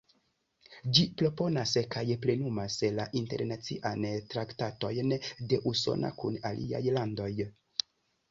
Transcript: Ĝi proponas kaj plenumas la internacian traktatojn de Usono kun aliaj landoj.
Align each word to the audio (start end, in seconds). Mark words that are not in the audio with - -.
Ĝi 0.97 1.03
proponas 1.21 1.73
kaj 1.95 2.01
plenumas 2.23 2.77
la 2.99 3.03
internacian 3.19 4.07
traktatojn 4.33 5.13
de 5.53 5.59
Usono 5.73 6.11
kun 6.23 6.39
aliaj 6.51 6.83
landoj. 6.99 7.31